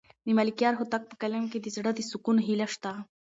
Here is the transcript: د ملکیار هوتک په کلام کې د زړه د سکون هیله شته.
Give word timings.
د 0.25 0.27
ملکیار 0.39 0.73
هوتک 0.79 1.03
په 1.07 1.15
کلام 1.21 1.45
کې 1.51 1.59
د 1.61 1.67
زړه 1.75 1.91
د 1.95 1.99
سکون 2.09 2.37
هیله 2.47 2.67
شته. 2.73 2.91